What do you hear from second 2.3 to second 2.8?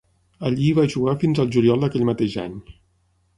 any.